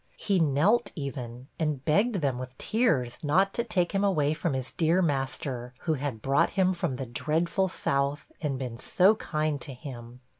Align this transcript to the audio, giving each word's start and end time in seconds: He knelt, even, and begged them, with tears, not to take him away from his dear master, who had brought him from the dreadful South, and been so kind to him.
He 0.17 0.39
knelt, 0.39 0.91
even, 0.95 1.47
and 1.59 1.85
begged 1.85 2.21
them, 2.23 2.39
with 2.39 2.57
tears, 2.57 3.23
not 3.23 3.53
to 3.53 3.63
take 3.63 3.91
him 3.91 4.03
away 4.03 4.33
from 4.33 4.53
his 4.53 4.71
dear 4.71 4.99
master, 4.99 5.75
who 5.81 5.93
had 5.93 6.23
brought 6.23 6.49
him 6.57 6.73
from 6.73 6.95
the 6.95 7.05
dreadful 7.05 7.67
South, 7.67 8.25
and 8.41 8.57
been 8.57 8.79
so 8.79 9.13
kind 9.17 9.61
to 9.61 9.75
him. 9.75 10.21